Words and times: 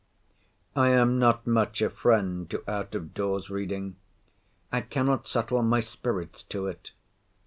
I 0.75 0.89
am 0.89 1.19
not 1.19 1.45
much 1.45 1.79
a 1.79 1.87
friend 1.87 2.49
to 2.49 2.63
out 2.67 2.95
of 2.95 3.13
doors 3.13 3.51
reading. 3.51 3.97
I 4.71 4.81
cannot 4.81 5.27
settle 5.27 5.61
my 5.61 5.79
spirits 5.81 6.41
to 6.41 6.65
it. 6.65 6.89